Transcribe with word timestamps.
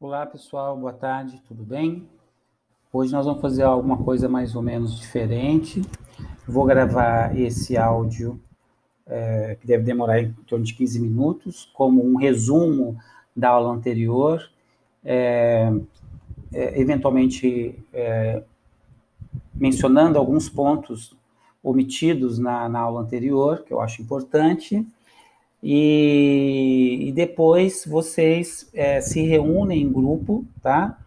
Olá 0.00 0.24
pessoal, 0.24 0.76
boa 0.76 0.92
tarde, 0.92 1.42
tudo 1.48 1.64
bem? 1.64 2.08
Hoje 2.92 3.10
nós 3.10 3.26
vamos 3.26 3.42
fazer 3.42 3.64
alguma 3.64 3.96
coisa 3.96 4.28
mais 4.28 4.54
ou 4.54 4.62
menos 4.62 4.96
diferente. 4.96 5.82
Vou 6.46 6.64
gravar 6.64 7.36
esse 7.36 7.76
áudio, 7.76 8.40
é, 9.04 9.56
que 9.60 9.66
deve 9.66 9.82
demorar 9.82 10.20
em 10.20 10.32
torno 10.46 10.64
de 10.64 10.72
15 10.74 11.00
minutos, 11.00 11.68
como 11.74 12.06
um 12.06 12.14
resumo 12.14 12.96
da 13.34 13.48
aula 13.48 13.74
anterior, 13.74 14.48
é, 15.04 15.68
é, 16.52 16.80
eventualmente 16.80 17.76
é, 17.92 18.44
mencionando 19.52 20.16
alguns 20.16 20.48
pontos 20.48 21.12
omitidos 21.60 22.38
na, 22.38 22.68
na 22.68 22.78
aula 22.78 23.00
anterior, 23.00 23.64
que 23.64 23.72
eu 23.72 23.80
acho 23.80 24.00
importante, 24.00 24.86
e, 25.62 27.08
e 27.08 27.12
depois 27.12 27.84
vocês 27.84 28.70
é, 28.72 29.00
se 29.00 29.22
reúnem 29.22 29.82
em 29.82 29.92
grupo, 29.92 30.44
tá? 30.62 30.98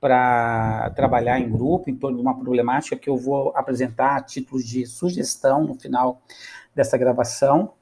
Para 0.00 0.90
trabalhar 0.90 1.40
em 1.40 1.50
grupo 1.50 1.90
em 1.90 1.96
torno 1.96 2.16
de 2.16 2.22
uma 2.22 2.38
problemática 2.38 2.96
que 2.96 3.10
eu 3.10 3.16
vou 3.16 3.52
apresentar 3.54 4.16
a 4.16 4.22
título 4.22 4.62
de 4.62 4.86
sugestão 4.86 5.64
no 5.64 5.74
final 5.74 6.22
dessa 6.74 6.96
gravação. 6.96 7.72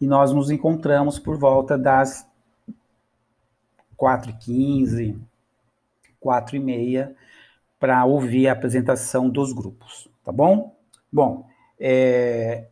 E 0.00 0.06
nós 0.06 0.32
nos 0.32 0.50
encontramos 0.50 1.18
por 1.18 1.38
volta 1.38 1.78
das 1.78 2.26
4h15, 3.98 5.18
4h30, 6.22 7.14
para 7.80 8.04
ouvir 8.04 8.48
a 8.48 8.52
apresentação 8.52 9.28
dos 9.28 9.52
grupos, 9.52 10.08
tá 10.24 10.32
bom? 10.32 10.76
Bom, 11.12 11.46
é, 11.78 12.68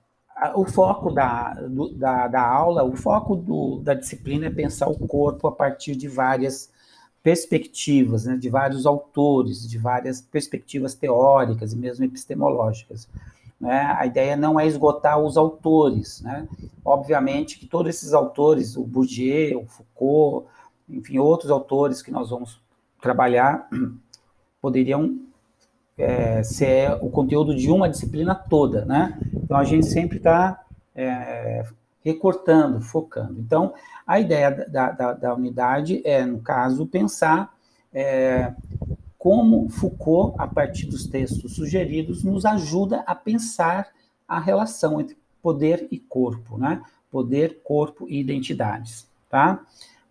o 0.55 0.65
foco 0.65 1.11
da, 1.11 1.55
do, 1.55 1.91
da, 1.91 2.29
da, 2.29 2.43
aula, 2.43 2.85
o 2.85 2.97
foco 2.97 3.37
do, 3.37 3.79
da 3.81 3.95
disciplina 3.95 4.47
é 4.47 4.51
pensar 4.51 4.89
o 4.89 4.99
corpo 5.07 5.47
a 5.47 5.53
partir 5.53 5.95
de 5.95 6.09
várias 6.09 6.71
perspectivas, 7.23 8.25
né, 8.25 8.37
de 8.37 8.49
vários 8.49 8.85
autores, 8.85 9.69
de 9.69 9.79
várias 9.79 10.21
perspectivas 10.21 10.95
teóricas 10.95 11.73
e 11.73 11.77
mesmo 11.77 12.05
epistemológicas. 12.05 13.09
Né? 13.61 13.95
A 13.97 14.05
ideia 14.07 14.37
não 14.37 14.59
é 14.59 14.67
esgotar 14.67 15.21
os 15.21 15.37
autores. 15.37 16.21
Né? 16.23 16.49
Obviamente 16.85 17.59
que 17.59 17.67
todos 17.67 17.95
esses 17.95 18.13
autores, 18.13 18.77
o 18.77 18.83
Bourdieu, 18.83 19.61
o 19.61 19.67
Foucault, 19.67 20.49
enfim, 20.89 21.19
outros 21.19 21.51
autores 21.51 22.03
que 22.03 22.11
nós 22.11 22.31
vamos 22.31 22.61
trabalhar, 23.01 23.69
poderiam 24.61 25.21
é, 26.03 26.43
ser 26.43 26.99
o 27.01 27.09
conteúdo 27.09 27.55
de 27.55 27.71
uma 27.71 27.89
disciplina 27.89 28.35
toda, 28.35 28.85
né? 28.85 29.19
Então 29.33 29.57
a 29.57 29.63
gente 29.63 29.87
sempre 29.87 30.17
está 30.17 30.61
é, 30.97 31.65
recortando, 32.05 32.81
focando. 32.81 33.39
Então 33.39 33.73
a 34.05 34.19
ideia 34.19 34.51
da, 34.51 34.91
da, 34.91 35.13
da 35.13 35.35
unidade 35.35 36.03
é, 36.05 36.25
no 36.27 36.41
caso, 36.41 36.87
pensar 36.87 37.55
é, 37.95 38.53
como 39.17 39.69
Foucault, 39.69 40.35
a 40.39 40.49
partir 40.49 40.87
dos 40.87 41.07
textos 41.07 41.55
sugeridos, 41.55 42.25
nos 42.25 42.45
ajuda 42.45 43.05
a 43.07 43.15
pensar 43.15 43.89
a 44.27 44.41
relação 44.41 45.01
entre 45.01 45.17
poder 45.41 45.87
e 45.91 46.01
corpo, 46.01 46.59
né? 46.59 46.83
Poder, 47.13 47.61
corpo 47.63 48.09
e 48.09 48.19
identidades, 48.19 49.07
tá? 49.31 49.61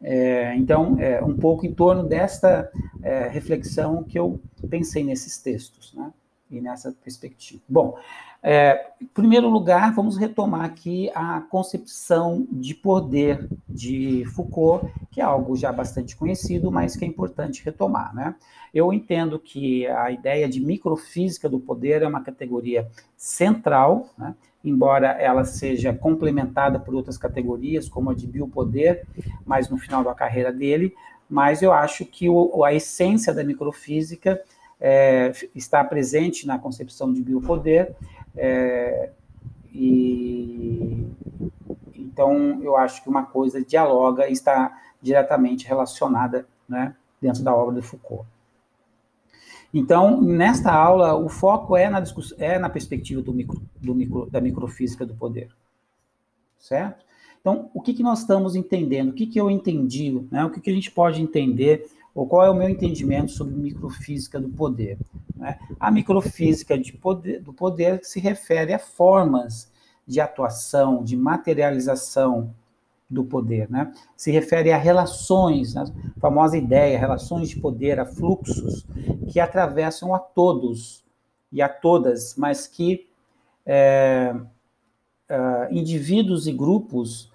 É, 0.01 0.55
então, 0.55 0.99
é 0.99 1.23
um 1.23 1.35
pouco 1.35 1.65
em 1.65 1.73
torno 1.73 2.03
desta 2.03 2.69
é, 3.03 3.27
reflexão 3.27 4.03
que 4.03 4.17
eu 4.17 4.41
pensei 4.69 5.03
nesses 5.03 5.37
textos, 5.37 5.93
né? 5.93 6.11
E 6.51 6.59
nessa 6.59 6.91
perspectiva. 6.91 7.61
Bom, 7.67 7.97
é, 8.43 8.91
em 8.99 9.05
primeiro 9.05 9.47
lugar, 9.49 9.93
vamos 9.93 10.17
retomar 10.17 10.65
aqui 10.65 11.09
a 11.15 11.41
concepção 11.41 12.45
de 12.51 12.73
poder 12.73 13.47
de 13.69 14.25
Foucault, 14.35 14.91
que 15.11 15.21
é 15.21 15.23
algo 15.23 15.55
já 15.55 15.71
bastante 15.71 16.15
conhecido, 16.15 16.71
mas 16.71 16.95
que 16.95 17.05
é 17.05 17.07
importante 17.07 17.63
retomar, 17.63 18.13
né? 18.13 18.35
Eu 18.73 18.91
entendo 18.91 19.37
que 19.37 19.85
a 19.87 20.11
ideia 20.11 20.49
de 20.49 20.59
microfísica 20.59 21.47
do 21.47 21.59
poder 21.59 22.01
é 22.01 22.07
uma 22.07 22.21
categoria 22.21 22.89
central, 23.15 24.09
né? 24.17 24.33
embora 24.63 25.07
ela 25.07 25.43
seja 25.43 25.93
complementada 25.93 26.79
por 26.79 26.93
outras 26.93 27.17
categorias, 27.17 27.89
como 27.89 28.11
a 28.11 28.13
de 28.13 28.27
biopoder, 28.27 29.05
mas 29.45 29.69
no 29.69 29.77
final 29.77 30.03
da 30.03 30.13
carreira 30.13 30.53
dele, 30.53 30.93
mas 31.29 31.61
eu 31.61 31.71
acho 31.71 32.05
que 32.05 32.29
o, 32.29 32.63
a 32.63 32.73
essência 32.73 33.33
da 33.33 33.43
microfísica 33.43 34.41
é, 34.81 35.31
está 35.53 35.83
presente 35.83 36.47
na 36.47 36.57
concepção 36.57 37.13
de 37.13 37.21
biopoder, 37.21 37.95
é, 38.35 39.11
e 39.71 41.07
então 41.95 42.61
eu 42.61 42.75
acho 42.75 43.03
que 43.03 43.09
uma 43.09 43.23
coisa 43.23 43.63
dialoga 43.63 44.27
e 44.27 44.33
está 44.33 44.75
diretamente 45.01 45.67
relacionada 45.67 46.47
né, 46.67 46.95
dentro 47.21 47.43
da 47.43 47.55
obra 47.55 47.75
de 47.79 47.81
Foucault. 47.81 48.25
Então, 49.73 50.21
nesta 50.21 50.73
aula, 50.73 51.15
o 51.15 51.29
foco 51.29 51.77
é 51.77 51.89
na, 51.89 52.03
é 52.37 52.59
na 52.59 52.69
perspectiva 52.69 53.21
do 53.21 53.33
micro, 53.33 53.61
do 53.79 53.95
micro, 53.95 54.29
da 54.29 54.41
microfísica 54.41 55.05
do 55.05 55.15
poder. 55.15 55.49
Certo? 56.59 57.05
Então, 57.39 57.71
o 57.73 57.81
que, 57.81 57.93
que 57.93 58.03
nós 58.03 58.19
estamos 58.19 58.55
entendendo? 58.55 59.09
O 59.09 59.13
que, 59.13 59.25
que 59.25 59.39
eu 59.39 59.49
entendi? 59.49 60.11
Né? 60.29 60.43
O 60.43 60.49
que, 60.49 60.59
que 60.59 60.69
a 60.69 60.73
gente 60.73 60.91
pode 60.91 61.21
entender? 61.21 61.89
Ou 62.13 62.27
qual 62.27 62.45
é 62.45 62.49
o 62.49 62.55
meu 62.55 62.69
entendimento 62.69 63.31
sobre 63.31 63.55
microfísica 63.55 64.39
do 64.39 64.49
poder? 64.49 64.97
Né? 65.35 65.57
A 65.79 65.89
microfísica 65.89 66.75
poder, 67.01 67.41
do 67.41 67.53
poder 67.53 68.01
se 68.03 68.19
refere 68.19 68.73
a 68.73 68.79
formas 68.79 69.71
de 70.05 70.19
atuação, 70.19 71.03
de 71.03 71.15
materialização 71.15 72.53
do 73.09 73.25
poder, 73.25 73.69
né? 73.69 73.93
Se 74.15 74.31
refere 74.31 74.71
a 74.71 74.77
relações, 74.77 75.73
né? 75.73 75.83
a 76.15 76.19
famosa 76.19 76.57
ideia, 76.57 76.97
relações 76.97 77.49
de 77.49 77.59
poder, 77.59 77.99
a 77.99 78.05
fluxos 78.05 78.85
que 79.31 79.39
atravessam 79.39 80.15
a 80.15 80.19
todos 80.19 81.03
e 81.51 81.61
a 81.61 81.67
todas, 81.67 82.35
mas 82.37 82.67
que 82.67 83.07
é, 83.65 84.33
é, 85.27 85.67
indivíduos 85.71 86.47
e 86.47 86.53
grupos 86.53 87.30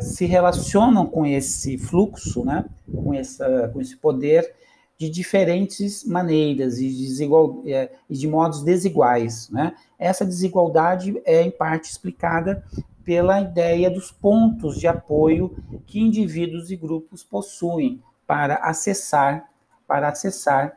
se 0.00 0.26
relacionam 0.26 1.06
com 1.06 1.26
esse 1.26 1.76
fluxo, 1.76 2.44
né? 2.44 2.64
Com 2.92 3.12
essa, 3.12 3.68
com 3.72 3.80
esse 3.80 3.96
poder 3.96 4.54
de 4.98 5.08
diferentes 5.08 6.04
maneiras 6.04 6.78
e 6.78 6.88
de, 6.88 7.06
desigual, 7.06 7.62
é, 7.66 7.90
e 8.08 8.16
de 8.16 8.28
modos 8.28 8.62
desiguais, 8.62 9.48
né? 9.50 9.74
Essa 9.98 10.24
desigualdade 10.24 11.20
é 11.24 11.42
em 11.42 11.50
parte 11.50 11.90
explicada 11.90 12.62
pela 13.04 13.40
ideia 13.40 13.90
dos 13.90 14.12
pontos 14.12 14.78
de 14.78 14.86
apoio 14.86 15.56
que 15.86 16.00
indivíduos 16.00 16.70
e 16.70 16.76
grupos 16.76 17.24
possuem 17.24 18.00
para 18.26 18.56
acessar 18.56 19.50
para 19.90 20.08
acessar 20.08 20.76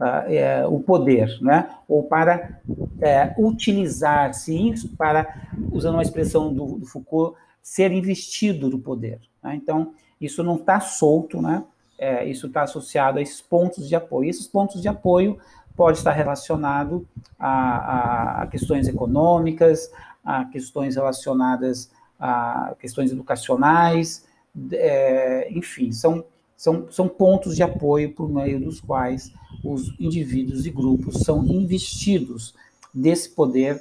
uh, 0.00 0.32
é, 0.32 0.66
o 0.66 0.80
poder, 0.80 1.36
né? 1.42 1.68
ou 1.86 2.02
para 2.02 2.58
é, 2.98 3.34
utilizar-se 3.36 4.72
para, 4.96 5.50
usando 5.70 5.96
uma 5.96 6.02
expressão 6.02 6.50
do, 6.50 6.78
do, 6.78 6.86
Foucault, 6.86 7.36
ser 7.68 7.92
investido 7.92 8.70
do 8.70 8.78
poder. 8.78 9.20
Né? 9.42 9.54
Então, 9.54 9.92
isso 10.18 10.42
não 10.42 10.56
está 10.56 10.80
solto, 10.80 11.42
né? 11.42 11.62
É, 11.98 12.24
isso 12.24 12.46
está 12.46 12.62
associado 12.62 13.18
a 13.18 13.22
esses 13.22 13.40
pontos 13.40 13.88
de 13.88 13.94
apoio. 13.94 14.26
E 14.26 14.30
esses 14.30 14.46
pontos 14.46 14.80
de 14.80 14.88
apoio 14.88 15.38
pode 15.76 15.98
estar 15.98 16.12
relacionado 16.12 17.06
a, 17.38 17.50
a, 17.50 18.42
a 18.42 18.46
questões 18.46 18.88
econômicas, 18.88 19.90
a 20.24 20.44
questões 20.46 20.96
relacionadas 20.96 21.90
a 22.18 22.74
questões 22.80 23.12
educacionais, 23.12 24.26
é, 24.72 25.48
enfim, 25.52 25.92
são, 25.92 26.24
são, 26.56 26.90
são 26.90 27.06
pontos 27.06 27.54
de 27.54 27.62
apoio 27.62 28.12
por 28.12 28.28
meio 28.28 28.58
dos 28.58 28.80
quais 28.80 29.32
os 29.62 29.94
indivíduos 30.00 30.66
e 30.66 30.70
grupos 30.70 31.20
são 31.20 31.44
investidos 31.44 32.56
desse 32.92 33.28
poder, 33.28 33.80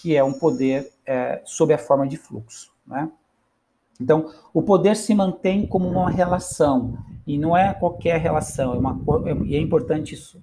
que 0.00 0.16
é 0.16 0.24
um 0.24 0.32
poder 0.32 0.90
é, 1.04 1.42
sob 1.44 1.74
a 1.74 1.78
forma 1.78 2.06
de 2.06 2.16
fluxo. 2.16 2.75
Né? 2.86 3.10
Então, 4.00 4.30
o 4.52 4.62
poder 4.62 4.96
se 4.96 5.14
mantém 5.14 5.66
como 5.66 5.88
uma 5.88 6.10
relação, 6.10 6.98
e 7.26 7.38
não 7.38 7.56
é 7.56 7.72
qualquer 7.72 8.20
relação, 8.20 8.74
é 8.74 8.78
uma, 8.78 9.00
e 9.44 9.56
é 9.56 9.60
importante 9.60 10.14
isso 10.14 10.42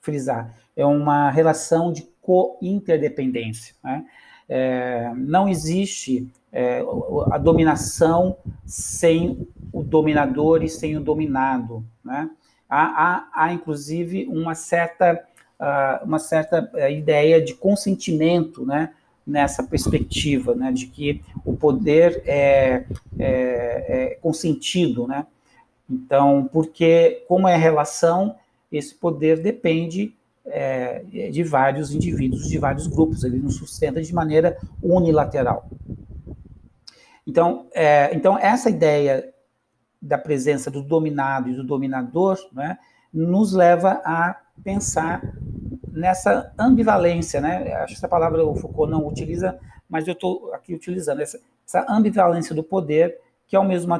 frisar, 0.00 0.54
é 0.76 0.86
uma 0.86 1.30
relação 1.30 1.92
de 1.92 2.08
co-interdependência. 2.22 3.74
Né? 3.82 4.04
É, 4.48 5.12
não 5.16 5.48
existe 5.48 6.30
é, 6.52 6.82
a 7.30 7.38
dominação 7.38 8.36
sem 8.64 9.48
o 9.72 9.82
dominador 9.82 10.62
e 10.62 10.68
sem 10.68 10.96
o 10.96 11.00
dominado. 11.00 11.84
Né? 12.04 12.30
Há, 12.68 12.84
há, 12.84 13.28
há 13.32 13.52
inclusive, 13.52 14.26
uma 14.26 14.54
certa, 14.54 15.24
uh, 15.60 16.04
uma 16.04 16.18
certa 16.18 16.70
é, 16.74 16.92
ideia 16.92 17.42
de 17.42 17.54
consentimento 17.54 18.64
né, 18.64 18.92
nessa 19.26 19.62
perspectiva, 19.62 20.54
né, 20.54 20.70
de 20.70 20.86
que 20.86 21.22
o 21.44 21.56
poder 21.56 22.22
é, 22.24 22.84
é, 23.18 24.12
é 24.12 24.18
consentido. 24.20 25.06
Né? 25.06 25.26
Então, 25.90 26.48
porque, 26.52 27.24
como 27.26 27.48
é 27.48 27.56
relação, 27.56 28.36
esse 28.70 28.94
poder 28.94 29.42
depende 29.42 30.14
é, 30.44 31.02
de 31.30 31.42
vários 31.42 31.92
indivíduos, 31.92 32.48
de 32.48 32.58
vários 32.58 32.86
grupos, 32.86 33.24
ele 33.24 33.38
não 33.38 33.50
sustenta 33.50 34.00
de 34.00 34.14
maneira 34.14 34.56
unilateral. 34.82 35.68
Então, 37.26 37.66
é, 37.74 38.14
então 38.14 38.38
essa 38.38 38.70
ideia 38.70 39.32
da 40.00 40.16
presença 40.16 40.70
do 40.70 40.82
dominado 40.82 41.50
e 41.50 41.54
do 41.54 41.64
dominador, 41.64 42.38
né, 42.52 42.78
nos 43.12 43.52
leva 43.52 44.00
a 44.04 44.40
pensar 44.62 45.20
nessa 45.96 46.52
ambivalência, 46.58 47.40
né? 47.40 47.72
Acho 47.76 47.94
que 47.94 47.98
essa 47.98 48.08
palavra 48.08 48.44
o 48.44 48.54
Foucault 48.54 48.90
não 48.90 49.06
utiliza, 49.08 49.58
mas 49.88 50.06
eu 50.06 50.12
estou 50.12 50.52
aqui 50.52 50.74
utilizando 50.74 51.22
essa, 51.22 51.40
essa, 51.66 51.86
ambivalência 51.88 52.54
do 52.54 52.62
poder 52.62 53.18
que 53.48 53.56
ao 53.56 53.64
mesmo 53.64 53.96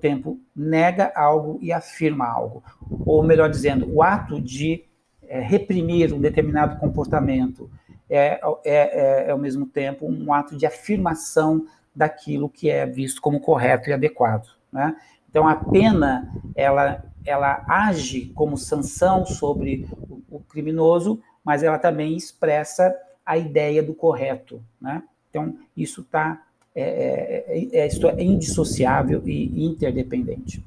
tempo 0.00 0.38
nega 0.54 1.10
algo 1.14 1.58
e 1.62 1.72
afirma 1.72 2.26
algo, 2.26 2.62
ou 3.06 3.22
melhor 3.22 3.48
dizendo, 3.48 3.90
o 3.94 4.02
ato 4.02 4.40
de 4.40 4.84
é, 5.22 5.40
reprimir 5.40 6.12
um 6.12 6.20
determinado 6.20 6.78
comportamento 6.78 7.70
é, 8.10 8.40
é, 8.42 8.42
é, 8.64 9.24
é 9.28 9.30
ao 9.30 9.38
mesmo 9.38 9.66
tempo 9.66 10.06
um 10.06 10.32
ato 10.32 10.56
de 10.56 10.66
afirmação 10.66 11.64
daquilo 11.94 12.48
que 12.48 12.68
é 12.68 12.84
visto 12.84 13.22
como 13.22 13.40
correto 13.40 13.88
e 13.88 13.92
adequado, 13.92 14.48
né? 14.70 14.96
Então 15.30 15.46
a 15.46 15.56
pena 15.56 16.30
ela 16.54 17.04
ela 17.24 17.62
age 17.68 18.32
como 18.34 18.56
sanção 18.56 19.26
sobre 19.26 19.86
o 20.30 20.40
criminoso, 20.40 21.20
mas 21.48 21.62
ela 21.62 21.78
também 21.78 22.14
expressa 22.14 22.94
a 23.24 23.38
ideia 23.38 23.82
do 23.82 23.94
correto, 23.94 24.62
né? 24.78 25.02
Então 25.30 25.56
isso 25.74 26.02
está 26.02 26.42
é, 26.74 27.42
é, 27.72 27.84
é, 27.84 27.88
é 27.88 28.22
indissociável 28.22 29.22
e 29.24 29.64
interdependente. 29.64 30.62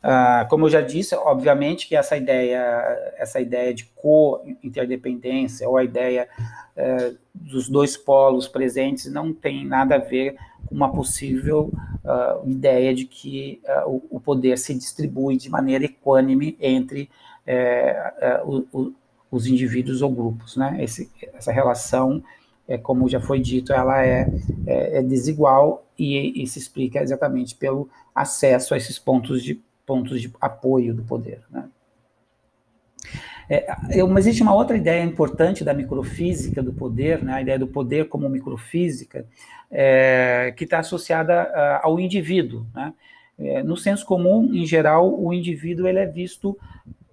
Ah, 0.00 0.46
como 0.48 0.66
eu 0.66 0.70
já 0.70 0.80
disse, 0.80 1.12
obviamente 1.16 1.88
que 1.88 1.96
essa 1.96 2.16
ideia, 2.16 2.60
essa 3.18 3.40
ideia 3.40 3.74
de 3.74 3.86
co-interdependência 3.96 5.68
ou 5.68 5.76
a 5.76 5.82
ideia 5.82 6.28
é, 6.76 7.14
dos 7.34 7.68
dois 7.68 7.96
polos 7.96 8.46
presentes 8.46 9.10
não 9.12 9.32
tem 9.32 9.66
nada 9.66 9.96
a 9.96 9.98
ver 9.98 10.36
com 10.66 10.76
uma 10.76 10.92
possível 10.92 11.72
uh, 12.04 12.48
ideia 12.48 12.94
de 12.94 13.06
que 13.06 13.60
uh, 13.64 13.90
o, 13.90 14.16
o, 14.16 14.20
poder 14.20 14.58
se 14.58 14.74
distribui 14.74 15.36
de 15.36 15.48
maneira 15.48 15.84
equânime 15.84 16.56
entre 16.60 17.08
uh, 17.46 18.68
o, 18.72 18.92
os 19.30 19.46
indivíduos 19.46 20.02
ou 20.02 20.10
grupos, 20.10 20.56
né? 20.56 20.76
Esse, 20.80 21.10
essa 21.34 21.52
relação, 21.52 22.22
é, 22.66 22.78
como 22.78 23.08
já 23.08 23.20
foi 23.20 23.40
dito, 23.40 23.72
ela 23.72 24.04
é, 24.04 24.28
é, 24.66 24.98
é 24.98 25.02
desigual 25.02 25.84
e, 25.98 26.42
e, 26.42 26.46
se 26.46 26.58
explica 26.58 27.02
exatamente 27.02 27.54
pelo 27.54 27.88
acesso 28.14 28.74
a 28.74 28.76
esses 28.76 28.98
pontos 28.98 29.42
de 29.42 29.60
pontos 29.84 30.20
de 30.20 30.32
apoio 30.40 30.94
do 30.94 31.02
poder, 31.02 31.40
né? 31.50 31.68
É, 33.48 33.64
mas 34.02 34.26
existe 34.26 34.42
uma 34.42 34.52
outra 34.52 34.76
ideia 34.76 35.04
importante 35.04 35.62
da 35.62 35.72
microfísica 35.72 36.60
do 36.60 36.72
poder, 36.72 37.22
né, 37.22 37.34
a 37.34 37.42
ideia 37.42 37.56
do 37.56 37.68
poder 37.68 38.08
como 38.08 38.28
microfísica, 38.28 39.24
é, 39.70 40.52
que 40.56 40.64
está 40.64 40.80
associada 40.80 41.42
a, 41.42 41.86
ao 41.86 42.00
indivíduo. 42.00 42.66
Né? 42.74 42.92
É, 43.38 43.62
no 43.62 43.76
senso 43.76 44.04
comum, 44.04 44.52
em 44.52 44.66
geral, 44.66 45.16
o 45.16 45.32
indivíduo 45.32 45.86
ele 45.86 46.00
é 46.00 46.06
visto 46.06 46.58
é, 46.58 46.88
é, 46.88 47.05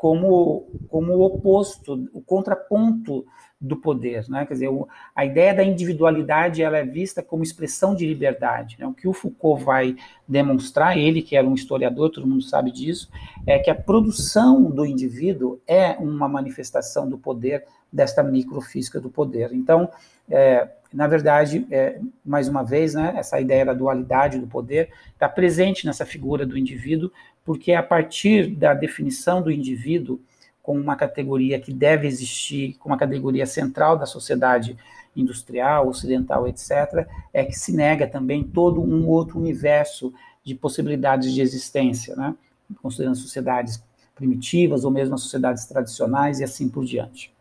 como, 0.00 0.66
como 0.88 1.14
o 1.14 1.24
oposto, 1.26 1.98
o 2.12 2.22
contraponto 2.22 3.24
do 3.62 3.76
poder, 3.76 4.28
né? 4.28 4.44
Quer 4.44 4.54
dizer, 4.54 4.68
o, 4.68 4.88
a 5.14 5.24
ideia 5.24 5.54
da 5.54 5.62
individualidade 5.62 6.62
ela 6.62 6.78
é 6.78 6.84
vista 6.84 7.22
como 7.22 7.44
expressão 7.44 7.94
de 7.94 8.04
liberdade. 8.04 8.76
Né? 8.76 8.84
O 8.84 8.92
que 8.92 9.06
o 9.06 9.12
Foucault 9.12 9.62
vai 9.64 9.94
demonstrar, 10.26 10.98
ele 10.98 11.22
que 11.22 11.36
era 11.36 11.46
um 11.46 11.54
historiador, 11.54 12.10
todo 12.10 12.26
mundo 12.26 12.42
sabe 12.42 12.72
disso, 12.72 13.08
é 13.46 13.60
que 13.60 13.70
a 13.70 13.74
produção 13.74 14.64
do 14.64 14.84
indivíduo 14.84 15.60
é 15.64 15.92
uma 15.92 16.28
manifestação 16.28 17.08
do 17.08 17.16
poder 17.16 17.64
desta 17.92 18.20
microfísica 18.20 19.00
do 19.00 19.08
poder. 19.08 19.52
Então, 19.52 19.88
é, 20.28 20.68
na 20.92 21.06
verdade, 21.06 21.64
é, 21.70 22.00
mais 22.24 22.48
uma 22.48 22.64
vez, 22.64 22.94
né, 22.94 23.14
essa 23.16 23.40
ideia 23.40 23.64
da 23.64 23.74
dualidade 23.74 24.40
do 24.40 24.46
poder 24.48 24.90
está 25.12 25.28
presente 25.28 25.86
nessa 25.86 26.04
figura 26.04 26.44
do 26.44 26.58
indivíduo, 26.58 27.12
porque 27.44 27.70
é 27.70 27.76
a 27.76 27.82
partir 27.82 28.48
da 28.48 28.74
definição 28.74 29.40
do 29.40 29.52
indivíduo 29.52 30.20
como 30.62 30.80
uma 30.80 30.96
categoria 30.96 31.58
que 31.60 31.72
deve 31.72 32.06
existir, 32.06 32.76
como 32.78 32.92
uma 32.92 32.98
categoria 32.98 33.46
central 33.46 33.98
da 33.98 34.06
sociedade 34.06 34.76
industrial, 35.14 35.88
ocidental, 35.88 36.46
etc., 36.46 37.06
é 37.32 37.44
que 37.44 37.52
se 37.52 37.72
nega 37.72 38.06
também 38.06 38.42
todo 38.42 38.80
um 38.80 39.08
outro 39.08 39.38
universo 39.38 40.12
de 40.44 40.54
possibilidades 40.54 41.32
de 41.32 41.40
existência, 41.40 42.16
né? 42.16 42.34
considerando 42.80 43.16
sociedades 43.16 43.82
primitivas 44.14 44.84
ou 44.84 44.90
mesmo 44.90 45.14
as 45.14 45.22
sociedades 45.22 45.66
tradicionais 45.66 46.40
e 46.40 46.44
assim 46.44 46.68
por 46.68 46.84
diante. 46.84 47.32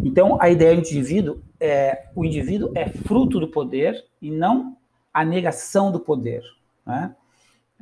Então, 0.00 0.40
a 0.40 0.50
ideia 0.50 0.74
do 0.74 0.80
indivíduo 0.80 1.42
é 1.60 2.06
o 2.14 2.24
indivíduo 2.24 2.72
é 2.74 2.88
fruto 2.88 3.38
do 3.38 3.48
poder 3.48 4.04
e 4.20 4.30
não 4.30 4.76
a 5.12 5.24
negação 5.24 5.92
do 5.92 6.00
poder. 6.00 6.42
Né? 6.84 7.14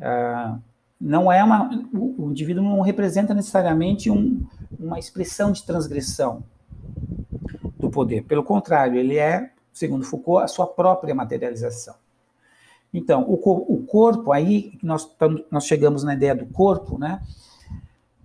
Ah, 0.01 0.59
não 1.01 1.33
é 1.33 1.43
uma, 1.43 1.71
o, 1.95 2.27
o 2.27 2.31
indivíduo 2.31 2.63
não 2.63 2.81
representa 2.81 3.33
necessariamente 3.33 4.11
um, 4.11 4.45
uma 4.79 4.99
expressão 4.99 5.51
de 5.51 5.63
transgressão 5.63 6.45
do 7.79 7.89
poder. 7.91 8.25
Pelo 8.25 8.45
contrário, 8.45 8.99
ele 8.99 9.17
é, 9.17 9.51
segundo 9.73 10.05
Foucault, 10.05 10.45
a 10.45 10.49
sua 10.49 10.67
própria 10.67 11.15
materialização. 11.15 11.95
Então, 12.93 13.23
o, 13.23 13.35
o 13.35 13.83
corpo, 13.87 14.33
aí 14.33 14.79
nós, 14.83 15.09
nós 15.51 15.65
chegamos 15.65 16.05
na 16.05 16.13
ideia 16.13 16.35
do 16.35 16.47
corpo, 16.47 16.99
né? 16.99 17.23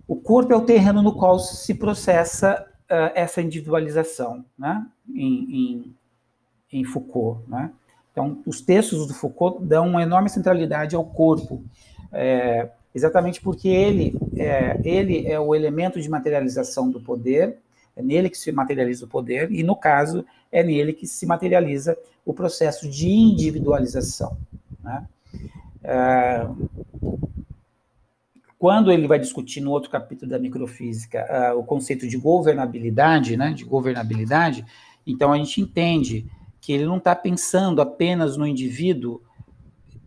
O 0.06 0.16
corpo 0.16 0.52
é 0.52 0.56
o 0.56 0.64
terreno 0.64 1.02
no 1.02 1.14
qual 1.14 1.38
se 1.38 1.74
processa 1.74 2.66
uh, 2.84 3.12
essa 3.14 3.40
individualização, 3.40 4.44
né? 4.58 4.86
Em, 5.08 5.94
em, 6.72 6.80
em 6.80 6.84
Foucault, 6.84 7.48
né? 7.48 7.72
Então, 8.10 8.42
os 8.46 8.60
textos 8.60 9.06
do 9.06 9.14
Foucault 9.14 9.64
dão 9.64 9.88
uma 9.88 10.02
enorme 10.02 10.28
centralidade 10.28 10.96
ao 10.96 11.04
corpo 11.04 11.62
é, 12.12 12.68
exatamente 12.94 13.40
porque 13.40 13.68
ele 13.68 14.16
é, 14.36 14.80
ele 14.84 15.26
é 15.26 15.38
o 15.38 15.54
elemento 15.54 16.00
de 16.00 16.08
materialização 16.08 16.90
do 16.90 17.00
poder, 17.00 17.58
é 17.96 18.02
nele 18.02 18.28
que 18.28 18.38
se 18.38 18.52
materializa 18.52 19.04
o 19.04 19.08
poder, 19.08 19.50
e 19.50 19.62
no 19.62 19.76
caso, 19.76 20.24
é 20.52 20.62
nele 20.62 20.92
que 20.92 21.06
se 21.06 21.26
materializa 21.26 21.96
o 22.24 22.34
processo 22.34 22.88
de 22.88 23.08
individualização. 23.08 24.36
Né? 24.82 25.06
É, 25.82 26.46
quando 28.58 28.90
ele 28.90 29.06
vai 29.06 29.18
discutir 29.18 29.60
no 29.60 29.70
outro 29.70 29.90
capítulo 29.90 30.30
da 30.30 30.38
microfísica 30.38 31.54
uh, 31.54 31.58
o 31.58 31.62
conceito 31.62 32.08
de 32.08 32.16
governabilidade, 32.16 33.36
né, 33.36 33.52
de 33.52 33.64
governabilidade, 33.64 34.64
então 35.06 35.32
a 35.32 35.36
gente 35.36 35.60
entende 35.60 36.26
que 36.60 36.72
ele 36.72 36.86
não 36.86 36.96
está 36.96 37.14
pensando 37.14 37.80
apenas 37.80 38.36
no 38.36 38.46
indivíduo 38.46 39.22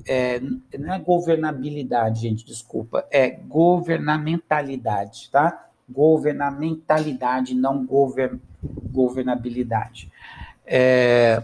é, 0.10 0.42
não 0.80 0.92
é 0.92 0.98
governabilidade, 0.98 2.22
gente, 2.22 2.44
desculpa, 2.44 3.06
é 3.12 3.30
governamentalidade, 3.30 5.30
tá? 5.32 5.68
Governamentalidade, 5.88 7.54
não 7.54 7.86
govern, 7.86 8.40
governabilidade. 8.92 10.12
É, 10.66 11.44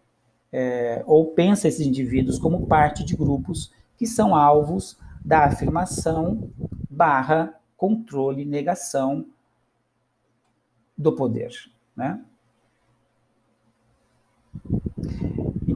é, 0.53 1.03
ou 1.07 1.27
pensa 1.27 1.69
esses 1.69 1.87
indivíduos 1.87 2.39
como 2.39 2.67
parte 2.67 3.05
de 3.05 3.17
grupos 3.17 3.73
que 3.97 4.07
são 4.07 4.35
alvos 4.35 4.97
da 5.25 5.45
afirmação 5.45 6.51
barra 6.89 7.55
controle, 7.77 8.45
negação 8.45 9.27
do 10.97 11.13
poder, 11.13 11.51
né? 11.95 12.21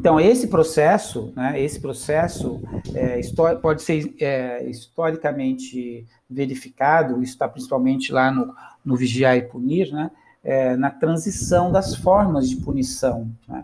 Então, 0.01 0.19
esse 0.19 0.49
processo, 0.49 1.31
né, 1.37 1.61
esse 1.61 1.79
processo 1.79 2.59
é, 2.95 3.21
pode 3.61 3.83
ser 3.83 4.15
é, 4.19 4.65
historicamente 4.65 6.07
verificado, 6.29 7.23
isso 7.23 7.33
está 7.33 7.47
principalmente 7.47 8.11
lá 8.11 8.31
no, 8.31 8.55
no 8.83 8.97
Vigiar 8.97 9.37
e 9.37 9.43
Punir, 9.43 9.93
né, 9.93 10.11
é, 10.43 10.75
na 10.75 10.91
transição 10.91 11.71
das 11.71 11.95
formas 11.95 12.49
de 12.49 12.57
punição. 12.57 13.31
Né, 13.47 13.63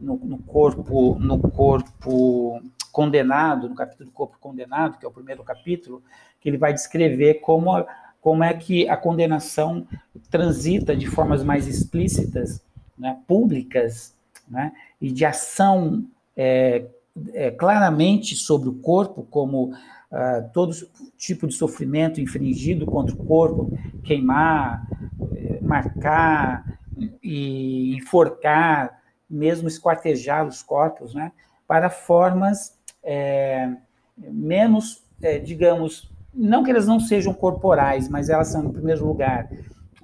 no, 0.00 0.16
no, 0.16 0.38
corpo, 0.38 1.16
no 1.20 1.38
corpo 1.38 2.60
condenado, 2.90 3.68
no 3.68 3.76
capítulo 3.76 4.10
do 4.10 4.12
corpo 4.12 4.38
condenado, 4.40 4.98
que 4.98 5.06
é 5.06 5.08
o 5.08 5.12
primeiro 5.12 5.44
capítulo, 5.44 6.02
que 6.40 6.48
ele 6.48 6.58
vai 6.58 6.72
descrever 6.72 7.34
como, 7.34 7.86
como 8.20 8.42
é 8.42 8.52
que 8.52 8.88
a 8.88 8.96
condenação 8.96 9.86
transita 10.32 10.96
de 10.96 11.06
formas 11.06 11.44
mais 11.44 11.68
explícitas, 11.68 12.60
né, 12.98 13.16
públicas, 13.28 14.18
né, 14.48 14.72
e 15.00 15.10
de 15.10 15.24
ação 15.24 16.04
é, 16.36 16.86
é, 17.32 17.50
claramente 17.50 18.36
sobre 18.36 18.68
o 18.68 18.74
corpo, 18.74 19.26
como 19.30 19.72
uh, 19.72 20.50
todo 20.52 20.74
tipo 21.16 21.46
de 21.46 21.54
sofrimento 21.54 22.20
infringido 22.20 22.86
contra 22.86 23.14
o 23.14 23.24
corpo, 23.24 23.76
queimar, 24.04 24.86
é, 25.34 25.60
marcar 25.60 26.78
e 27.22 27.96
enforcar, 27.96 29.00
mesmo 29.28 29.68
esquartejar 29.68 30.46
os 30.46 30.62
corpos, 30.62 31.14
né, 31.14 31.32
para 31.66 31.88
formas 31.88 32.76
é, 33.02 33.72
menos, 34.18 35.02
é, 35.22 35.38
digamos, 35.38 36.10
não 36.32 36.62
que 36.62 36.70
elas 36.70 36.86
não 36.86 37.00
sejam 37.00 37.32
corporais, 37.32 38.08
mas 38.08 38.28
elas 38.28 38.48
são, 38.48 38.64
em 38.64 38.72
primeiro 38.72 39.06
lugar, 39.06 39.48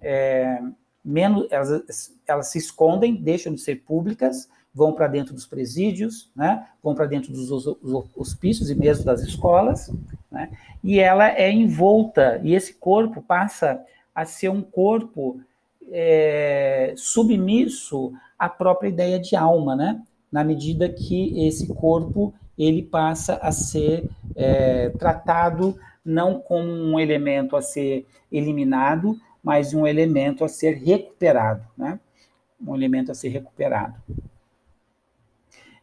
é, 0.00 0.60
menos, 1.04 1.46
elas, 1.50 2.12
elas 2.26 2.48
se 2.48 2.58
escondem, 2.58 3.14
deixam 3.14 3.54
de 3.54 3.60
ser 3.60 3.76
públicas, 3.84 4.48
vão 4.76 4.92
para 4.92 5.08
dentro 5.08 5.32
dos 5.32 5.46
presídios, 5.46 6.30
né? 6.36 6.66
vão 6.82 6.94
para 6.94 7.06
dentro 7.06 7.32
dos 7.32 7.50
hospícios 8.14 8.68
e 8.68 8.74
mesmo 8.74 9.06
das 9.06 9.22
escolas, 9.22 9.90
né? 10.30 10.50
e 10.84 11.00
ela 11.00 11.30
é 11.30 11.50
envolta, 11.50 12.38
e 12.44 12.54
esse 12.54 12.74
corpo 12.74 13.22
passa 13.22 13.82
a 14.14 14.26
ser 14.26 14.50
um 14.50 14.60
corpo 14.60 15.40
é, 15.90 16.92
submisso 16.94 18.12
à 18.38 18.50
própria 18.50 18.88
ideia 18.88 19.18
de 19.18 19.34
alma, 19.34 19.74
né? 19.74 20.02
na 20.30 20.44
medida 20.44 20.90
que 20.90 21.46
esse 21.48 21.68
corpo 21.68 22.34
ele 22.58 22.82
passa 22.82 23.36
a 23.36 23.50
ser 23.52 24.10
é, 24.34 24.90
tratado 24.90 25.78
não 26.04 26.38
como 26.38 26.70
um 26.70 27.00
elemento 27.00 27.56
a 27.56 27.62
ser 27.62 28.06
eliminado, 28.30 29.18
mas 29.42 29.72
um 29.72 29.86
elemento 29.86 30.44
a 30.44 30.48
ser 30.48 30.74
recuperado, 30.74 31.64
né? 31.76 31.98
Um 32.60 32.74
elemento 32.74 33.10
a 33.10 33.14
ser 33.14 33.28
recuperado. 33.28 33.94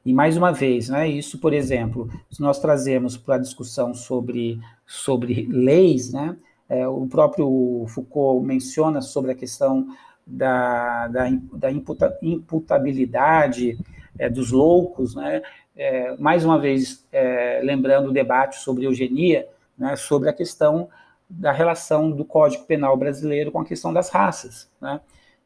E 0.06 0.14
mais 0.14 0.36
uma 0.36 0.52
vez, 0.52 0.90
né, 0.90 1.08
isso, 1.08 1.40
por 1.40 1.54
exemplo, 1.54 2.10
se 2.30 2.42
nós 2.42 2.60
trazemos 2.60 3.16
para 3.16 3.36
a 3.36 3.40
discussão 3.40 3.94
sobre, 3.94 4.60
sobre 4.86 5.48
leis, 5.50 6.12
né, 6.12 6.36
é, 6.68 6.88
o 6.88 7.08
próprio 7.08 7.86
Foucault 7.88 8.46
menciona 8.46 9.02
sobre 9.02 9.32
a 9.32 9.36
questão 9.36 9.88
da, 10.28 11.08
da, 11.08 11.30
da 11.54 11.72
imputa, 11.72 12.18
imputabilidade 12.22 13.78
é, 14.20 14.30
dos 14.30 14.52
loucos, 14.52 15.16
né, 15.16 15.42
é, 15.76 16.16
mais 16.18 16.44
uma 16.44 16.60
vez, 16.60 17.08
é, 17.12 17.62
lembrando 17.64 18.10
o 18.10 18.14
debate 18.14 18.58
sobre 18.58 18.86
eugenia, 18.86 19.48
né, 19.78 19.96
sobre 19.96 20.30
a 20.30 20.34
questão 20.34 20.90
da 21.30 21.52
relação 21.52 22.12
do 22.12 22.24
Código 22.24 22.66
Penal 22.66 22.96
brasileiro 22.96 23.52
com 23.52 23.60
a 23.60 23.66
questão 23.66 23.92
das 23.92 24.10
raças. 24.10 24.70
Né? 24.80 25.00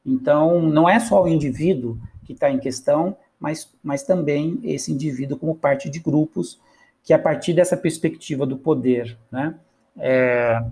Então, 0.06 0.62
não 0.62 0.90
é 0.90 1.00
só 1.00 1.24
o 1.24 1.28
indivíduo 1.28 1.98
que 2.26 2.34
está 2.34 2.50
em 2.50 2.60
questão, 2.60 3.16
mas, 3.40 3.72
mas 3.84 4.04
também 4.04 4.60
esse 4.64 4.92
indivíduo 4.92 5.38
como 5.38 5.56
parte 5.56 5.90
de 5.90 6.00
grupos 6.00 6.60
que, 7.04 7.14
a 7.14 7.20
partir 7.20 7.54
dessa 7.54 7.78
perspectiva 7.78 8.46
do 8.46 8.58
poder, 8.58 9.18
né, 9.32 9.56
é, 9.98 10.64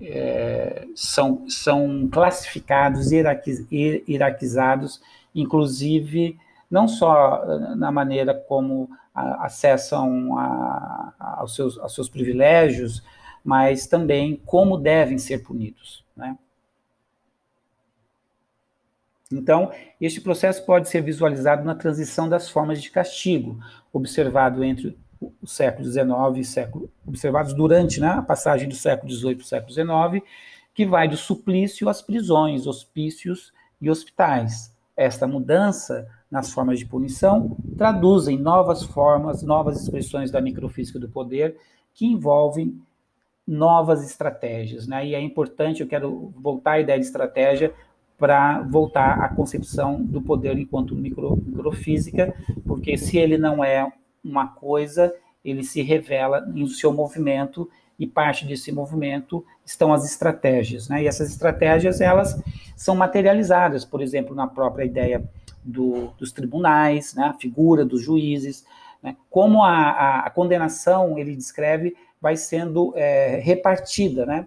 é, 0.00 0.86
são, 0.94 1.48
são 1.48 2.08
classificados, 2.10 3.12
hierarquiz, 3.12 3.64
hierarquizados, 3.70 5.00
inclusive 5.34 6.38
não 6.70 6.88
só 6.88 7.44
na 7.76 7.92
maneira 7.92 8.34
como 8.34 8.88
acessam 9.14 10.38
a, 10.38 11.12
a, 11.20 11.40
aos, 11.40 11.54
seus, 11.54 11.78
seus 11.94 12.08
privilégios, 12.08 13.02
mas 13.44 13.86
também 13.86 14.40
como 14.46 14.78
devem 14.78 15.18
ser 15.18 15.42
punidos. 15.42 16.04
Né? 16.16 16.36
Então, 19.32 19.70
este 20.00 20.20
processo 20.20 20.64
pode 20.64 20.88
ser 20.88 21.02
visualizado 21.02 21.64
na 21.64 21.74
transição 21.74 22.28
das 22.28 22.48
formas 22.48 22.82
de 22.82 22.90
castigo, 22.90 23.58
observado 23.92 24.62
entre 24.62 24.96
o 25.40 25.46
século 25.46 25.90
XIX 25.90 26.10
e 26.36 26.44
século, 26.44 26.90
observados 27.06 27.52
durante 27.52 28.00
né, 28.00 28.08
a 28.08 28.22
passagem 28.22 28.68
do 28.68 28.74
século 28.74 29.12
XVIII 29.12 29.36
para 29.36 29.44
o 29.44 29.46
século 29.46 29.72
XIX, 29.72 30.26
que 30.74 30.86
vai 30.86 31.08
do 31.08 31.16
suplício 31.16 31.88
às 31.88 32.02
prisões, 32.02 32.66
hospícios 32.66 33.52
e 33.80 33.90
hospitais. 33.90 34.74
Esta 34.96 35.26
mudança 35.26 36.06
nas 36.30 36.52
formas 36.52 36.78
de 36.78 36.86
punição 36.86 37.56
traduzem 37.76 38.38
novas 38.38 38.82
formas, 38.82 39.42
novas 39.42 39.82
expressões 39.82 40.30
da 40.30 40.40
microfísica 40.40 40.98
do 40.98 41.08
poder 41.08 41.56
que 41.94 42.06
envolvem 42.06 42.80
novas 43.46 44.04
estratégias. 44.04 44.86
Né? 44.86 45.08
E 45.08 45.14
é 45.14 45.20
importante, 45.20 45.82
eu 45.82 45.88
quero 45.88 46.32
voltar 46.36 46.72
à 46.72 46.80
ideia 46.80 46.98
de 46.98 47.04
estratégia 47.04 47.74
para 48.18 48.60
voltar 48.62 49.20
à 49.20 49.28
concepção 49.28 50.00
do 50.02 50.22
poder 50.22 50.58
enquanto 50.58 50.94
micro, 50.94 51.36
microfísica, 51.44 52.34
porque 52.66 52.96
se 52.96 53.18
ele 53.18 53.36
não 53.36 53.64
é 53.64 53.92
uma 54.24 54.46
coisa, 54.46 55.12
ele 55.44 55.64
se 55.64 55.82
revela 55.82 56.46
em 56.54 56.66
seu 56.68 56.92
movimento 56.92 57.68
e 57.98 58.06
parte 58.06 58.46
desse 58.46 58.72
movimento 58.72 59.44
estão 59.64 59.92
as 59.92 60.04
estratégias, 60.04 60.88
né? 60.88 61.02
E 61.02 61.06
essas 61.06 61.30
estratégias 61.30 62.00
elas 62.00 62.40
são 62.76 62.94
materializadas, 62.96 63.84
por 63.84 64.00
exemplo, 64.00 64.34
na 64.34 64.46
própria 64.46 64.84
ideia 64.84 65.22
do, 65.62 66.08
dos 66.18 66.32
tribunais, 66.32 67.14
né? 67.14 67.24
A 67.24 67.34
figura 67.34 67.84
dos 67.84 68.02
juízes, 68.02 68.64
né? 69.02 69.16
Como 69.30 69.62
a, 69.62 69.90
a, 69.90 70.20
a 70.26 70.30
condenação 70.30 71.18
ele 71.18 71.36
descreve 71.36 71.94
vai 72.20 72.36
sendo 72.36 72.92
é, 72.96 73.40
repartida, 73.40 74.24
né? 74.24 74.46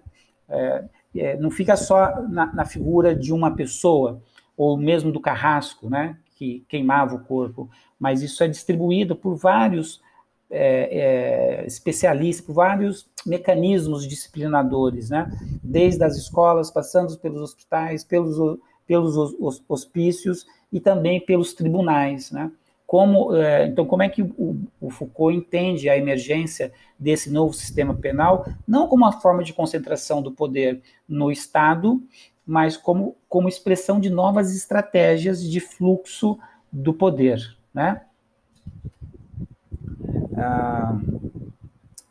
É, 0.50 0.84
é, 1.22 1.38
não 1.38 1.50
fica 1.50 1.75
só 1.75 2.22
na, 2.29 2.53
na, 2.53 2.65
figura 2.65 3.15
de 3.15 3.34
uma 3.34 3.55
pessoa 3.55 4.22
ou 4.55 4.77
mesmo 4.77 5.12
do 5.12 5.19
carrasco, 5.19 5.89
né? 5.89 6.17
Que 6.36 6.65
queimava 6.67 7.15
o 7.15 7.24
corpo, 7.24 7.69
mas 8.00 8.22
isso 8.22 8.43
é 8.43 8.48
distribuído 8.48 9.15
por 9.15 9.36
vários 9.36 10.01
é, 10.50 11.62
é, 11.62 11.65
especialistas, 11.65 12.45
por 12.45 12.53
vários 12.53 13.07
mecanismos 13.25 14.07
disciplinadores, 14.07 15.10
né? 15.10 15.31
desde 15.63 16.03
as 16.03 16.15
escolas, 16.15 16.69
passando 16.69 17.17
pelos 17.17 17.41
hospitais, 17.41 18.03
pelos, 18.03 18.60
pelos 18.86 19.15
hospícios 19.67 20.45
e 20.72 20.79
também 20.79 21.19
pelos 21.19 21.53
tribunais. 21.53 22.31
Né? 22.31 22.51
Como, 22.86 23.36
é, 23.36 23.65
então, 23.65 23.86
como 23.86 24.04
é 24.04 24.10
que 24.10 24.22
o, 24.22 24.89
Foucault 24.92 25.36
entende 25.36 25.89
a 25.89 25.98
emergência 25.98 26.72
desse 27.00 27.32
novo 27.32 27.54
sistema 27.54 27.96
penal, 27.96 28.46
não 28.68 28.88
como 28.88 29.04
uma 29.04 29.12
forma 29.12 29.44
de 29.44 29.54
concentração 29.54 30.22
do 30.22 30.32
poder 30.32 30.82
no 31.08 31.32
Estado, 31.32 32.01
mas 32.46 32.77
como, 32.77 33.15
como 33.27 33.50
expressão 33.50 34.00
de 34.00 34.10
novas 34.10 34.56
estratégias 34.56 35.44
de 35.44 35.60
fluxo 35.60 36.38
do 36.72 36.94
poder, 36.94 37.58
né? 37.74 38.01
Ah, 40.38 40.96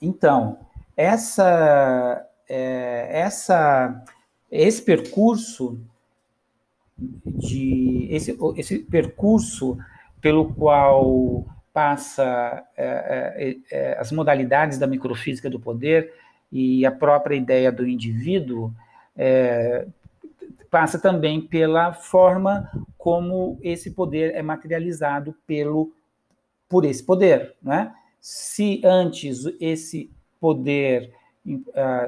então, 0.00 0.58
essa, 0.96 2.26
é, 2.48 3.20
essa, 3.20 4.04
esse 4.50 4.82
percurso 4.82 5.78
de 6.96 8.08
esse, 8.10 8.38
esse 8.56 8.78
percurso 8.78 9.76
pelo 10.24 10.54
qual 10.54 11.44
passa 11.70 12.64
é, 12.78 12.86
é, 13.36 13.56
é, 13.70 13.98
as 13.98 14.10
modalidades 14.10 14.78
da 14.78 14.86
microfísica 14.86 15.50
do 15.50 15.60
poder 15.60 16.14
e 16.50 16.86
a 16.86 16.90
própria 16.90 17.36
ideia 17.36 17.70
do 17.70 17.86
indivíduo 17.86 18.72
é, 19.14 19.86
passa 20.70 20.98
também 20.98 21.42
pela 21.42 21.92
forma 21.92 22.70
como 22.96 23.58
esse 23.62 23.90
poder 23.90 24.34
é 24.34 24.40
materializado 24.40 25.34
pelo 25.46 25.92
por 26.70 26.86
esse 26.86 27.04
poder, 27.04 27.54
né? 27.62 27.92
Se 28.18 28.80
antes 28.82 29.44
esse 29.60 30.10
poder 30.40 31.12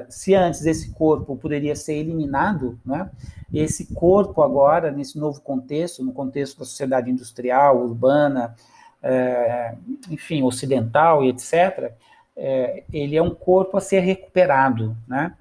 se 0.09 0.33
antes 0.33 0.65
esse 0.65 0.91
corpo 0.91 1.35
poderia 1.35 1.75
ser 1.75 1.95
eliminado, 1.95 2.79
né, 2.85 3.09
esse 3.53 3.93
corpo 3.93 4.41
agora, 4.41 4.91
nesse 4.91 5.17
novo 5.17 5.41
contexto, 5.41 6.03
no 6.03 6.11
contexto 6.11 6.59
da 6.59 6.65
sociedade 6.65 7.09
industrial, 7.09 7.77
urbana, 7.77 8.55
é, 9.01 9.75
enfim, 10.09 10.43
ocidental 10.43 11.23
e 11.23 11.29
etc., 11.29 11.91
é, 12.35 12.83
ele 12.91 13.15
é 13.15 13.21
um 13.21 13.33
corpo 13.33 13.77
a 13.77 13.81
ser 13.81 13.99
recuperado, 13.99 14.95
né, 15.07 15.33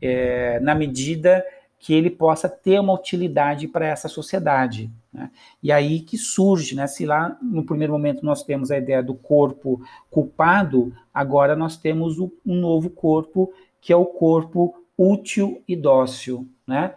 é, 0.00 0.60
na 0.60 0.74
medida 0.74 1.44
que 1.78 1.92
ele 1.92 2.10
possa 2.10 2.48
ter 2.48 2.80
uma 2.80 2.94
utilidade 2.94 3.68
para 3.68 3.86
essa 3.86 4.08
sociedade. 4.08 4.90
Né? 5.14 5.30
E 5.62 5.70
aí 5.70 6.00
que 6.00 6.18
surge, 6.18 6.74
né? 6.74 6.88
se 6.88 7.06
lá 7.06 7.38
no 7.40 7.64
primeiro 7.64 7.92
momento 7.92 8.26
nós 8.26 8.42
temos 8.42 8.72
a 8.72 8.76
ideia 8.76 9.02
do 9.02 9.14
corpo 9.14 9.80
culpado, 10.10 10.92
agora 11.12 11.54
nós 11.54 11.76
temos 11.76 12.18
um 12.18 12.32
novo 12.44 12.90
corpo, 12.90 13.52
que 13.80 13.92
é 13.92 13.96
o 13.96 14.04
corpo 14.04 14.74
útil 14.98 15.62
e 15.68 15.76
dócil, 15.76 16.48
né? 16.66 16.94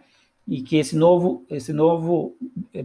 E 0.48 0.62
que 0.62 0.78
esse 0.78 0.96
novo, 0.96 1.44
esse 1.50 1.74
novo 1.74 2.36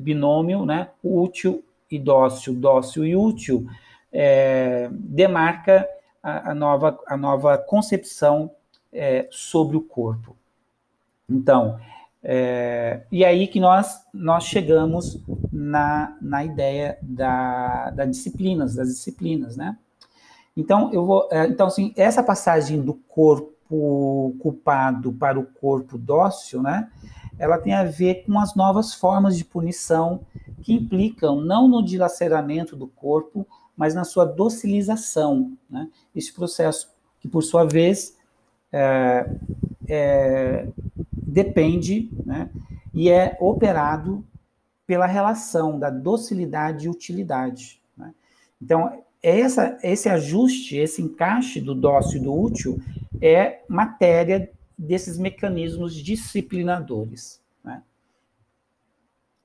binômio, 0.01 0.67
né, 0.67 0.89
útil 1.03 1.63
e 1.89 1.97
dócil, 1.97 2.55
dócil 2.55 3.07
e 3.07 3.15
útil, 3.15 3.67
é, 4.13 4.89
demarca 4.91 5.87
a, 6.21 6.51
a, 6.51 6.55
nova, 6.55 6.99
a 7.07 7.17
nova 7.17 7.57
concepção 7.57 8.51
é, 8.93 9.29
sobre 9.31 9.77
o 9.77 9.81
corpo. 9.81 10.37
Então, 11.31 11.79
é, 12.25 13.03
e 13.11 13.25
aí 13.25 13.49
que 13.49 13.59
nós, 13.59 14.01
nós 14.15 14.45
chegamos 14.45 15.21
na, 15.51 16.17
na 16.21 16.45
ideia 16.45 16.97
da, 17.03 17.91
da 17.91 18.05
disciplinas, 18.05 18.77
das 18.77 18.89
disciplinas, 18.89 19.57
né? 19.57 19.77
Então, 20.57 20.93
eu 20.93 21.05
vou, 21.05 21.29
é, 21.33 21.47
então, 21.47 21.67
assim, 21.67 21.93
essa 21.97 22.23
passagem 22.23 22.81
do 22.81 22.95
corpo 22.95 23.51
culpado 24.39 25.13
para 25.15 25.41
o 25.41 25.47
corpo 25.47 25.97
dócil, 25.97 26.63
né? 26.63 26.91
Ela 27.39 27.59
tem 27.59 27.73
a 27.73 27.85
ver 27.85 28.25
com 28.27 28.39
as 28.39 28.55
novas 28.55 28.95
formas 28.95 29.37
de 29.37 29.45
punição 29.45 30.21
que 30.61 30.75
implicam 30.75 31.41
não 31.41 31.67
no 31.67 31.83
dilaceramento 31.83 32.77
do 32.77 32.87
corpo, 32.87 33.47
mas 33.77 33.95
na 33.95 34.05
sua 34.05 34.27
docilização, 34.27 35.57
né? 35.69 35.89
Esse 36.15 36.33
processo 36.33 36.93
que, 37.19 37.27
por 37.27 37.43
sua 37.43 37.65
vez, 37.65 38.17
é, 38.71 39.29
é, 39.89 40.69
depende 41.33 42.11
né, 42.27 42.51
e 42.93 43.09
é 43.09 43.37
operado 43.41 44.25
pela 44.87 45.07
relação 45.07 45.79
da 45.79 45.89
docilidade 45.89 46.87
e 46.87 46.91
utilidade. 46.91 47.81
Né? 47.97 48.13
Então, 48.61 49.03
essa, 49.23 49.79
esse 49.83 50.09
ajuste, 50.09 50.77
esse 50.77 51.01
encaixe 51.01 51.61
do 51.61 51.75
dócil 51.75 52.21
e 52.21 52.25
do 52.25 52.35
útil 52.35 52.79
é 53.21 53.63
matéria 53.69 54.51
desses 54.77 55.17
mecanismos 55.17 55.95
disciplinadores. 55.95 57.41
Né? 57.65 57.83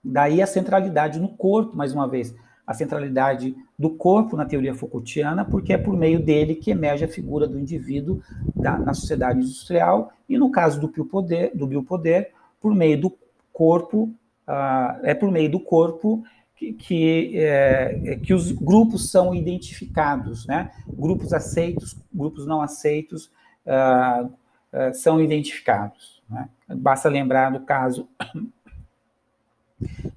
Daí 0.03 0.41
a 0.41 0.47
centralidade 0.47 1.19
no 1.19 1.29
corpo, 1.29 1.77
mais 1.77 1.93
uma 1.93 2.07
vez, 2.07 2.35
a 2.67 2.73
centralidade 2.73 3.55
do 3.79 3.91
corpo 3.91 4.35
na 4.35 4.45
teoria 4.45 4.75
Foucaultiana, 4.75 5.45
porque 5.45 5.71
é 5.71 5.77
por 5.77 5.95
meio 5.95 6.19
dele 6.19 6.53
que 6.53 6.69
emerge 6.69 7.05
a 7.05 7.07
figura 7.07 7.47
do 7.47 7.57
indivíduo 7.57 8.21
da, 8.53 8.77
na 8.77 8.93
sociedade 8.93 9.39
industrial, 9.39 10.11
e 10.27 10.37
no 10.37 10.51
caso 10.51 10.77
do 10.81 10.89
biopoder, 10.89 11.55
do 11.55 11.65
biopoder 11.65 12.33
por 12.59 12.75
meio 12.75 12.99
do 12.99 13.17
corpo, 13.53 14.13
uh, 14.45 14.99
é 15.01 15.13
por 15.13 15.31
meio 15.31 15.49
do 15.49 15.61
corpo 15.61 16.25
que, 16.57 16.73
que, 16.73 17.37
é, 17.37 18.19
que, 18.21 18.33
os 18.33 18.51
grupos 18.51 19.11
são 19.11 19.33
identificados, 19.33 20.45
né? 20.45 20.71
grupos 20.87 21.31
aceitos, 21.31 21.95
grupos 22.13 22.45
não 22.45 22.61
aceitos 22.61 23.31
uh, 23.65 24.25
uh, 24.25 24.93
são 24.93 25.21
identificados. 25.21 26.21
Né? 26.29 26.49
Basta 26.67 27.07
lembrar 27.07 27.51
do 27.51 27.61
caso 27.61 28.09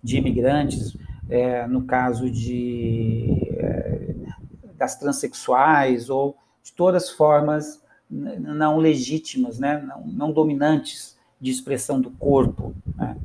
de 0.02 0.16
imigrantes, 0.16 0.96
é, 1.31 1.66
no 1.66 1.85
caso 1.85 2.31
de, 2.31 3.49
é, 3.57 4.14
das 4.77 4.99
transexuais 4.99 6.11
ou 6.11 6.37
de 6.62 6.73
todas 6.73 7.05
as 7.05 7.11
formas 7.11 7.81
não 8.11 8.77
legítimas, 8.79 9.61
né, 9.61 9.81
não, 9.87 10.05
não 10.05 10.33
dominantes 10.33 11.16
de 11.40 11.51
expressão 11.51 12.01
do 12.01 12.11
corpo, 12.11 12.75
né? 12.97 13.16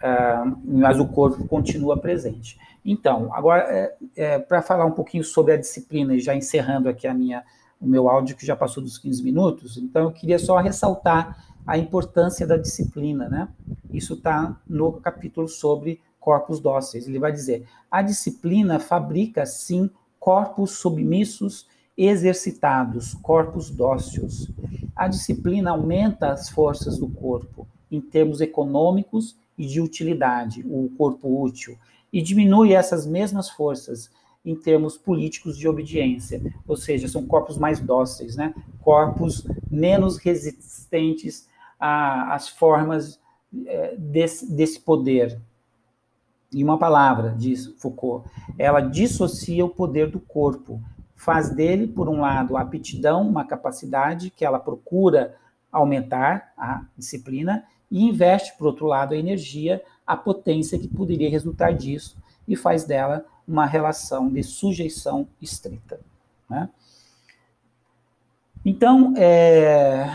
ah, 0.00 0.50
mas 0.64 1.00
o 1.00 1.06
corpo 1.06 1.46
continua 1.48 1.96
presente. 1.96 2.56
Então, 2.84 3.34
agora, 3.34 3.64
é, 3.64 3.96
é, 4.16 4.38
para 4.38 4.62
falar 4.62 4.86
um 4.86 4.92
pouquinho 4.92 5.24
sobre 5.24 5.52
a 5.52 5.56
disciplina, 5.56 6.14
e 6.14 6.20
já 6.20 6.34
encerrando 6.34 6.88
aqui 6.88 7.06
a 7.06 7.12
minha, 7.12 7.42
o 7.80 7.86
meu 7.86 8.08
áudio, 8.08 8.36
que 8.36 8.46
já 8.46 8.56
passou 8.56 8.82
dos 8.82 8.96
15 8.96 9.22
minutos, 9.22 9.76
então 9.76 10.04
eu 10.04 10.12
queria 10.12 10.38
só 10.38 10.56
ressaltar 10.58 11.44
a 11.66 11.76
importância 11.76 12.46
da 12.46 12.56
disciplina, 12.56 13.28
né? 13.28 13.48
Isso 13.92 14.14
está 14.14 14.56
no 14.66 14.92
capítulo 14.92 15.46
sobre 15.48 16.00
corpos 16.20 16.60
dóceis. 16.60 17.08
Ele 17.08 17.18
vai 17.18 17.32
dizer: 17.32 17.66
a 17.90 18.02
disciplina 18.02 18.78
fabrica, 18.78 19.44
sim, 19.46 19.90
corpos 20.18 20.72
submissos, 20.72 21.66
exercitados, 21.96 23.14
corpos 23.14 23.70
dóceis. 23.70 24.48
A 24.94 25.08
disciplina 25.08 25.70
aumenta 25.70 26.30
as 26.30 26.48
forças 26.48 26.98
do 26.98 27.08
corpo 27.08 27.66
em 27.90 28.00
termos 28.00 28.40
econômicos 28.40 29.36
e 29.58 29.66
de 29.66 29.80
utilidade, 29.80 30.62
o 30.64 30.90
corpo 30.96 31.42
útil, 31.42 31.76
e 32.12 32.22
diminui 32.22 32.72
essas 32.72 33.06
mesmas 33.06 33.50
forças 33.50 34.10
em 34.44 34.54
termos 34.54 34.96
políticos 34.96 35.56
de 35.56 35.68
obediência, 35.68 36.40
ou 36.66 36.76
seja, 36.76 37.08
são 37.08 37.26
corpos 37.26 37.58
mais 37.58 37.78
dóceis, 37.78 38.36
né? 38.36 38.54
corpos 38.80 39.46
menos 39.70 40.16
resistentes 40.16 41.46
às 41.78 42.48
formas 42.48 43.20
é, 43.66 43.96
desse, 43.96 44.50
desse 44.50 44.80
poder, 44.80 45.38
e 46.52 46.64
uma 46.64 46.78
palavra, 46.78 47.34
diz 47.36 47.66
Foucault, 47.78 48.28
ela 48.58 48.80
dissocia 48.80 49.64
o 49.64 49.70
poder 49.70 50.10
do 50.10 50.18
corpo, 50.18 50.80
faz 51.14 51.50
dele, 51.50 51.86
por 51.86 52.08
um 52.08 52.20
lado, 52.20 52.56
a 52.56 52.62
aptidão, 52.62 53.28
uma 53.28 53.44
capacidade 53.44 54.30
que 54.30 54.44
ela 54.44 54.58
procura 54.58 55.36
aumentar, 55.70 56.52
a 56.56 56.82
disciplina, 56.96 57.64
e 57.90 58.02
investe, 58.02 58.56
por 58.56 58.66
outro 58.66 58.86
lado, 58.86 59.14
a 59.14 59.16
energia, 59.16 59.82
a 60.06 60.16
potência 60.16 60.78
que 60.78 60.88
poderia 60.88 61.30
resultar 61.30 61.72
disso, 61.72 62.16
e 62.48 62.56
faz 62.56 62.84
dela 62.84 63.24
uma 63.46 63.66
relação 63.66 64.28
de 64.28 64.42
sujeição 64.42 65.28
estrita. 65.40 66.00
Né? 66.48 66.68
Então, 68.64 69.14
é, 69.16 70.08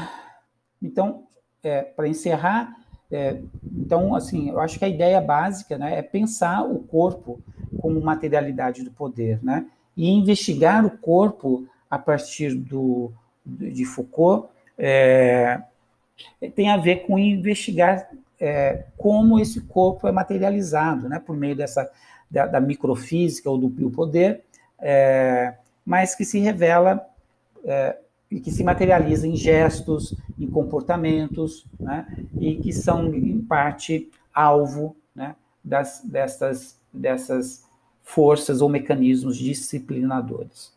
então 0.82 1.24
é, 1.64 1.82
para 1.82 2.08
encerrar, 2.08 2.76
é, 3.12 3.38
então, 3.76 4.16
assim, 4.16 4.50
eu 4.50 4.60
acho 4.60 4.80
que 4.80 4.86
a 4.86 4.90
ideia 4.90 5.22
básica 5.22 5.78
né, 5.78 5.98
é 5.98 6.02
pensar 6.02 6.64
o 6.64 6.80
corpo 6.80 7.40
como 7.80 8.02
materialidade 8.02 8.84
do 8.84 8.92
poder, 8.92 9.44
né? 9.44 9.66
E 9.96 10.10
investigar 10.10 10.86
o 10.86 10.98
corpo 10.98 11.68
a 11.90 11.98
partir 11.98 12.56
do, 12.56 13.12
de 13.46 13.86
Foucault 13.86 14.50
é, 14.78 15.62
tem 16.56 16.70
a 16.70 16.78
ver 16.78 17.06
com 17.06 17.18
investigar 17.18 18.10
é, 18.40 18.86
como 18.98 19.40
esse 19.40 19.62
corpo 19.62 20.08
é 20.08 20.12
materializado, 20.12 21.08
né? 21.08 21.20
Por 21.20 21.36
meio 21.38 21.56
dessa 21.56 21.90
da, 22.30 22.48
da 22.48 22.60
microfísica 22.60 23.50
ou 23.50 23.58
do 23.58 23.70
biopoder, 23.70 24.42
é, 24.80 25.54
mas 25.86 26.16
que 26.16 26.26
se 26.26 26.40
revela 26.40 27.06
é, 27.64 27.98
e 28.36 28.42
que 28.42 28.52
se 28.52 28.66
materializa 28.66 29.26
em 29.26 29.34
gestos, 29.34 30.14
em 30.38 30.46
comportamentos, 30.46 31.66
né, 31.80 32.06
e 32.38 32.58
que 32.58 32.74
são, 32.74 33.16
em 33.16 33.40
parte, 33.40 34.12
alvo 34.34 34.94
né, 35.16 35.38
das, 35.64 36.02
dessas, 36.04 36.78
dessas 36.92 37.64
forças 38.04 38.60
ou 38.60 38.68
mecanismos 38.68 39.38
disciplinadores. 39.38 40.74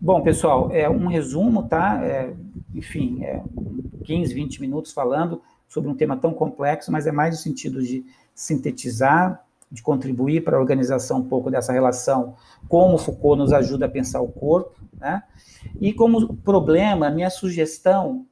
Bom, 0.00 0.22
pessoal, 0.22 0.70
é 0.70 0.88
um 0.88 1.08
resumo, 1.08 1.64
tá? 1.64 2.00
É, 2.04 2.32
enfim, 2.72 3.24
é 3.24 3.42
15, 4.04 4.32
20 4.32 4.60
minutos 4.60 4.92
falando 4.92 5.42
sobre 5.68 5.90
um 5.90 5.96
tema 5.96 6.16
tão 6.16 6.32
complexo, 6.32 6.92
mas 6.92 7.08
é 7.08 7.12
mais 7.12 7.34
no 7.34 7.40
sentido 7.40 7.82
de 7.82 8.06
sintetizar, 8.32 9.44
de 9.70 9.82
contribuir 9.82 10.42
para 10.42 10.56
a 10.56 10.60
organização 10.60 11.18
um 11.18 11.28
pouco 11.28 11.50
dessa 11.50 11.72
relação, 11.72 12.36
como 12.68 12.98
Foucault 12.98 13.38
nos 13.38 13.52
ajuda 13.52 13.86
a 13.86 13.88
pensar 13.88 14.20
o 14.20 14.28
corpo, 14.28 14.80
né? 14.98 15.22
E 15.80 15.92
como 15.92 16.34
problema, 16.36 17.10
minha 17.10 17.30
sugestão, 17.30 18.26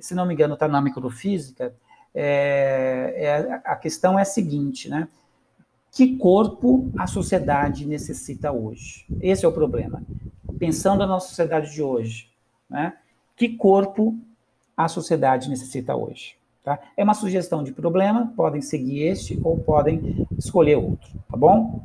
se 0.00 0.14
não 0.14 0.26
me 0.26 0.34
engano, 0.34 0.54
está 0.54 0.66
na 0.66 0.80
microfísica, 0.80 1.74
é, 2.14 3.14
é, 3.16 3.60
a 3.64 3.76
questão 3.76 4.18
é 4.18 4.22
a 4.22 4.24
seguinte, 4.24 4.88
né? 4.88 5.08
Que 5.92 6.16
corpo 6.16 6.90
a 6.96 7.06
sociedade 7.06 7.86
necessita 7.86 8.52
hoje? 8.52 9.06
Esse 9.20 9.44
é 9.44 9.48
o 9.48 9.52
problema. 9.52 10.02
Pensando 10.58 11.00
na 11.00 11.06
nossa 11.06 11.28
sociedade 11.28 11.72
de 11.72 11.82
hoje, 11.82 12.28
né? 12.68 12.94
Que 13.36 13.48
corpo 13.56 14.18
a 14.76 14.88
sociedade 14.88 15.48
necessita 15.48 15.94
hoje? 15.94 16.39
Tá? 16.62 16.78
É 16.96 17.02
uma 17.02 17.14
sugestão 17.14 17.64
de 17.64 17.72
problema, 17.72 18.32
podem 18.36 18.60
seguir 18.60 19.02
este 19.04 19.40
ou 19.42 19.58
podem 19.58 20.26
escolher 20.36 20.76
outro, 20.76 21.10
tá 21.30 21.36
bom? 21.36 21.82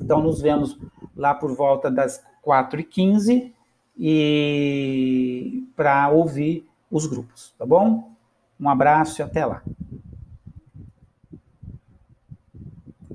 Então, 0.00 0.22
nos 0.22 0.40
vemos 0.40 0.78
lá 1.16 1.34
por 1.34 1.54
volta 1.56 1.90
das 1.90 2.22
4h15 2.46 3.50
e 3.98 5.66
para 5.74 6.08
ouvir 6.10 6.68
os 6.90 7.06
grupos, 7.06 7.52
tá 7.58 7.66
bom? 7.66 8.12
Um 8.60 8.68
abraço 8.68 9.20
e 9.20 9.22
até 9.22 9.44
lá. 9.44 9.62